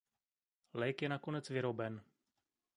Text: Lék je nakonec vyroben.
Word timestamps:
Lék 0.71 1.01
je 1.01 1.07
nakonec 1.07 1.47
vyroben. 1.49 2.03